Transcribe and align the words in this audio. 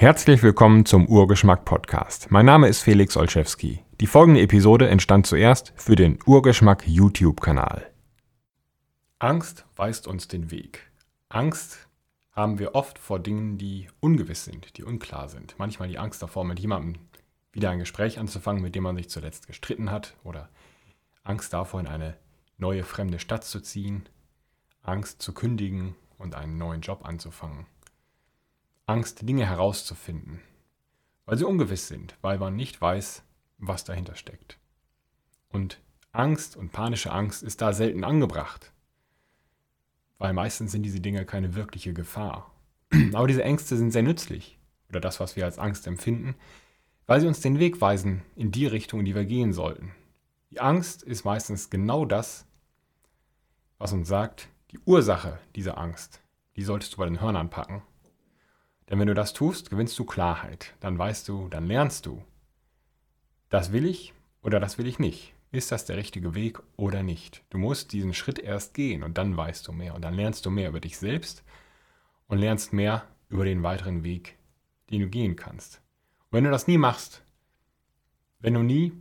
Herzlich 0.00 0.44
willkommen 0.44 0.86
zum 0.86 1.08
Urgeschmack 1.08 1.64
Podcast. 1.64 2.30
Mein 2.30 2.46
Name 2.46 2.68
ist 2.68 2.82
Felix 2.82 3.16
Olszewski. 3.16 3.82
Die 4.00 4.06
folgende 4.06 4.40
Episode 4.40 4.88
entstand 4.88 5.26
zuerst 5.26 5.72
für 5.74 5.96
den 5.96 6.20
Urgeschmack 6.24 6.86
YouTube-Kanal. 6.86 7.90
Angst 9.18 9.66
weist 9.74 10.06
uns 10.06 10.28
den 10.28 10.52
Weg. 10.52 10.92
Angst 11.28 11.88
haben 12.30 12.60
wir 12.60 12.76
oft 12.76 12.96
vor 13.00 13.18
Dingen, 13.18 13.58
die 13.58 13.88
ungewiss 13.98 14.44
sind, 14.44 14.76
die 14.78 14.84
unklar 14.84 15.28
sind. 15.28 15.56
Manchmal 15.58 15.88
die 15.88 15.98
Angst 15.98 16.22
davor, 16.22 16.44
mit 16.44 16.60
jemandem 16.60 17.02
wieder 17.50 17.70
ein 17.70 17.80
Gespräch 17.80 18.20
anzufangen, 18.20 18.62
mit 18.62 18.76
dem 18.76 18.84
man 18.84 18.94
sich 18.94 19.10
zuletzt 19.10 19.48
gestritten 19.48 19.90
hat, 19.90 20.14
oder 20.22 20.48
Angst 21.24 21.52
davor, 21.52 21.80
in 21.80 21.88
eine 21.88 22.16
neue 22.56 22.84
fremde 22.84 23.18
Stadt 23.18 23.42
zu 23.42 23.60
ziehen, 23.60 24.08
Angst 24.80 25.20
zu 25.20 25.34
kündigen 25.34 25.96
und 26.18 26.36
einen 26.36 26.56
neuen 26.56 26.82
Job 26.82 27.04
anzufangen. 27.04 27.66
Angst, 28.88 29.28
Dinge 29.28 29.44
herauszufinden, 29.44 30.40
weil 31.26 31.36
sie 31.36 31.44
ungewiss 31.44 31.88
sind, 31.88 32.16
weil 32.22 32.38
man 32.38 32.56
nicht 32.56 32.80
weiß, 32.80 33.22
was 33.58 33.84
dahinter 33.84 34.14
steckt. 34.14 34.58
Und 35.50 35.78
Angst 36.12 36.56
und 36.56 36.72
panische 36.72 37.12
Angst 37.12 37.42
ist 37.42 37.60
da 37.60 37.74
selten 37.74 38.02
angebracht, 38.02 38.72
weil 40.16 40.32
meistens 40.32 40.72
sind 40.72 40.84
diese 40.84 41.00
Dinge 41.00 41.26
keine 41.26 41.54
wirkliche 41.54 41.92
Gefahr. 41.92 42.50
Aber 43.12 43.26
diese 43.26 43.44
Ängste 43.44 43.76
sind 43.76 43.90
sehr 43.90 44.02
nützlich, 44.02 44.58
oder 44.88 45.00
das, 45.00 45.20
was 45.20 45.36
wir 45.36 45.44
als 45.44 45.58
Angst 45.58 45.86
empfinden, 45.86 46.34
weil 47.06 47.20
sie 47.20 47.26
uns 47.26 47.40
den 47.40 47.58
Weg 47.58 47.82
weisen 47.82 48.22
in 48.36 48.52
die 48.52 48.66
Richtung, 48.66 49.00
in 49.00 49.04
die 49.04 49.14
wir 49.14 49.26
gehen 49.26 49.52
sollten. 49.52 49.92
Die 50.50 50.60
Angst 50.60 51.02
ist 51.02 51.26
meistens 51.26 51.68
genau 51.68 52.06
das, 52.06 52.46
was 53.76 53.92
uns 53.92 54.08
sagt, 54.08 54.48
die 54.70 54.78
Ursache 54.86 55.38
dieser 55.56 55.76
Angst, 55.76 56.22
die 56.56 56.64
solltest 56.64 56.94
du 56.94 56.96
bei 56.96 57.04
den 57.04 57.20
Hörnern 57.20 57.50
packen 57.50 57.82
denn 58.88 58.98
wenn 58.98 59.08
du 59.08 59.14
das 59.14 59.32
tust, 59.32 59.70
gewinnst 59.70 59.98
du 59.98 60.04
Klarheit. 60.04 60.74
Dann 60.80 60.98
weißt 60.98 61.28
du, 61.28 61.48
dann 61.48 61.66
lernst 61.66 62.06
du, 62.06 62.22
das 63.48 63.72
will 63.72 63.86
ich 63.86 64.14
oder 64.42 64.60
das 64.60 64.78
will 64.78 64.86
ich 64.86 64.98
nicht. 64.98 65.34
Ist 65.50 65.72
das 65.72 65.86
der 65.86 65.96
richtige 65.96 66.34
Weg 66.34 66.60
oder 66.76 67.02
nicht? 67.02 67.42
Du 67.50 67.58
musst 67.58 67.92
diesen 67.92 68.12
Schritt 68.12 68.38
erst 68.38 68.74
gehen 68.74 69.02
und 69.02 69.16
dann 69.16 69.36
weißt 69.36 69.66
du 69.66 69.72
mehr 69.72 69.94
und 69.94 70.02
dann 70.02 70.14
lernst 70.14 70.44
du 70.44 70.50
mehr 70.50 70.68
über 70.68 70.80
dich 70.80 70.98
selbst 70.98 71.42
und 72.26 72.38
lernst 72.38 72.72
mehr 72.72 73.06
über 73.30 73.44
den 73.44 73.62
weiteren 73.62 74.04
Weg, 74.04 74.36
den 74.90 75.00
du 75.00 75.08
gehen 75.08 75.36
kannst. 75.36 75.80
Und 76.30 76.36
wenn 76.36 76.44
du 76.44 76.50
das 76.50 76.66
nie 76.66 76.78
machst, 76.78 77.22
wenn 78.40 78.54
du 78.54 78.62
nie 78.62 78.92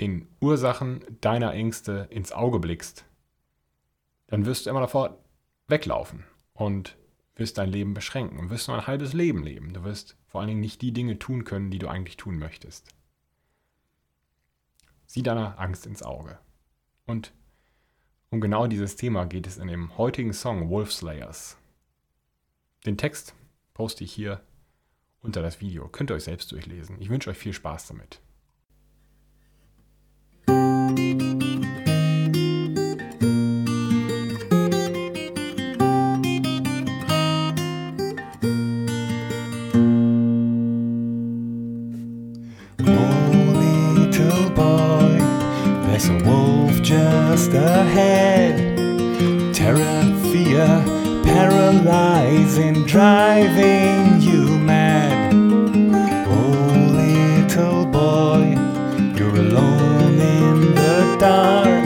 den 0.00 0.28
Ursachen 0.40 1.04
deiner 1.20 1.52
Ängste 1.52 2.06
ins 2.10 2.32
Auge 2.32 2.58
blickst, 2.58 3.04
dann 4.28 4.46
wirst 4.46 4.66
du 4.66 4.70
immer 4.70 4.80
davor 4.80 5.18
weglaufen 5.66 6.24
und 6.54 6.96
wirst 7.40 7.58
dein 7.58 7.70
Leben 7.70 7.94
beschränken 7.94 8.38
und 8.38 8.50
wirst 8.50 8.68
nur 8.68 8.76
ein 8.76 8.86
halbes 8.86 9.14
Leben 9.14 9.42
leben. 9.42 9.72
Du 9.72 9.82
wirst 9.82 10.16
vor 10.28 10.40
allen 10.40 10.48
Dingen 10.48 10.60
nicht 10.60 10.82
die 10.82 10.92
Dinge 10.92 11.18
tun 11.18 11.44
können, 11.44 11.70
die 11.70 11.80
du 11.80 11.88
eigentlich 11.88 12.16
tun 12.16 12.38
möchtest. 12.38 12.94
Sieh 15.06 15.24
deiner 15.24 15.58
Angst 15.58 15.86
ins 15.86 16.04
Auge. 16.04 16.38
Und 17.06 17.32
um 18.28 18.40
genau 18.40 18.68
dieses 18.68 18.94
Thema 18.94 19.24
geht 19.24 19.48
es 19.48 19.56
in 19.56 19.66
dem 19.66 19.96
heutigen 19.98 20.32
Song 20.32 20.68
Wolfslayers. 20.68 21.56
Den 22.86 22.96
Text 22.96 23.34
poste 23.74 24.04
ich 24.04 24.12
hier 24.12 24.42
unter 25.20 25.42
das 25.42 25.60
Video. 25.60 25.88
Könnt 25.88 26.10
ihr 26.10 26.14
euch 26.14 26.24
selbst 26.24 26.52
durchlesen. 26.52 27.00
Ich 27.00 27.08
wünsche 27.08 27.30
euch 27.30 27.38
viel 27.38 27.52
Spaß 27.52 27.88
damit. 27.88 28.20
Fear, 50.60 51.22
paralyzing, 51.24 52.84
driving 52.84 54.20
you 54.20 54.58
mad. 54.58 55.32
Oh, 56.28 56.72
little 57.00 57.86
boy, 57.86 58.56
you're 59.16 59.36
alone 59.36 60.18
in 60.18 60.74
the 60.74 61.16
dark. 61.18 61.84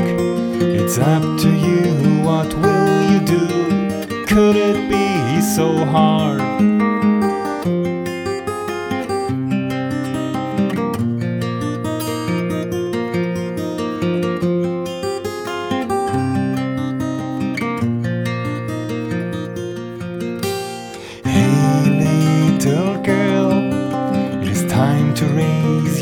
It's 0.60 0.98
up 0.98 1.22
to 1.40 1.50
you, 1.50 2.22
what 2.22 2.52
will 2.54 3.10
you 3.10 3.20
do? 3.20 4.26
Could 4.26 4.56
it 4.56 4.90
be 4.90 5.40
so 5.40 5.84
hard? 5.84 6.23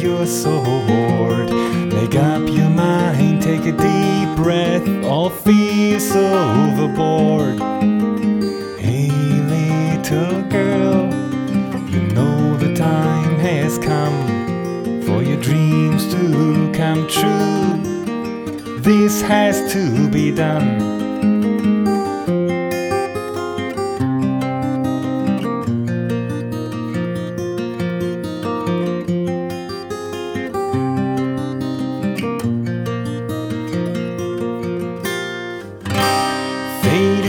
Your 0.02 0.26
sword. 0.26 1.50
Make 1.92 2.14
up 2.14 2.48
your 2.48 2.70
mind, 2.70 3.42
take 3.42 3.64
a 3.66 3.72
deep 3.72 4.36
breath, 4.36 4.86
all 5.04 5.30
fears 5.30 6.14
overboard. 6.14 7.58
Hey, 8.78 9.10
little 9.54 10.42
girl, 10.48 11.04
you 11.90 12.02
know 12.14 12.56
the 12.56 12.74
time 12.74 13.38
has 13.38 13.78
come 13.78 15.02
for 15.02 15.22
your 15.22 15.40
dreams 15.40 16.12
to 16.12 16.72
come 16.74 17.06
true. 17.08 18.80
This 18.80 19.22
has 19.22 19.72
to 19.72 20.08
be 20.08 20.30
done. 20.32 21.01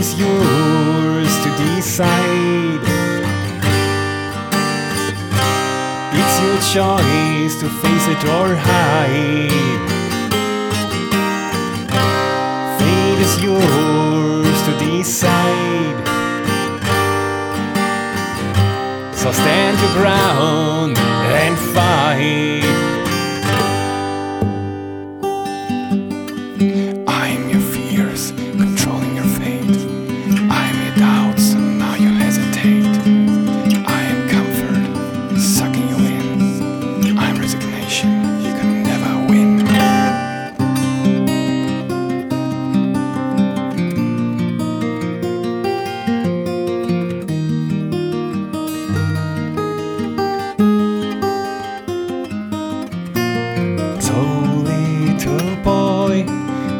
Is 0.04 0.20
yours 0.20 1.32
to 1.44 1.50
decide. 1.64 2.84
It's 6.20 6.36
your 6.44 6.58
choice 6.74 7.54
to 7.60 7.68
face 7.82 8.06
it 8.14 8.22
or 8.36 8.48
hide. 8.68 9.86
Fate 12.78 13.20
is 13.26 13.34
yours 13.42 14.58
to 14.66 14.72
decide. 14.84 15.98
So 19.14 19.32
stand 19.32 19.80
your 19.80 19.92
ground 20.00 20.98
and 20.98 21.56
fight. 21.74 22.63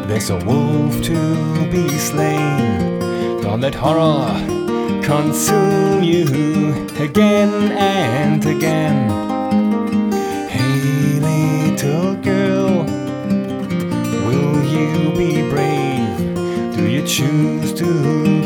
There's 0.07 0.29
a 0.29 0.37
wolf 0.45 1.01
to 1.01 1.71
be 1.71 1.89
slain. 1.97 3.01
Don't 3.41 3.61
let 3.61 3.73
horror 3.73 4.29
consume 5.03 6.03
you 6.03 6.87
again 6.99 7.71
and 7.71 8.45
again. 8.45 9.09
Hey, 10.47 11.19
little 11.19 12.15
girl, 12.15 12.85
will 14.27 14.63
you 14.63 15.11
be 15.17 15.49
brave? 15.49 16.75
Do 16.75 16.87
you 16.87 17.05
choose 17.05 17.73
to 17.73 17.85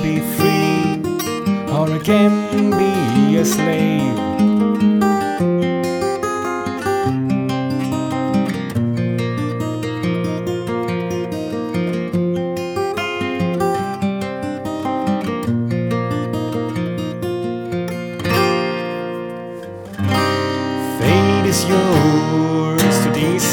be 0.02 0.20
free 0.38 1.02
or 1.74 1.92
again 1.94 2.72
be 2.72 3.38
a 3.38 3.46
slave? 3.46 4.39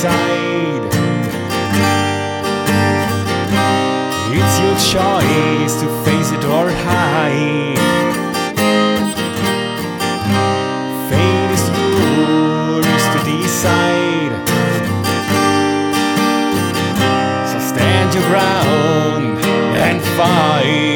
To. 0.07 0.89
It's 4.39 4.57
your 4.61 4.77
choice 4.95 5.75
to 5.81 5.87
face 6.05 6.31
it 6.33 6.45
or 6.45 6.71
hide. 6.71 7.79
Fate 11.09 11.51
is 11.57 11.65
yours 11.77 13.05
to 13.13 13.19
decide. 13.31 14.35
So 17.51 17.57
stand 17.73 18.15
your 18.15 18.25
ground 18.31 19.39
and 19.77 20.01
fight. 20.17 20.96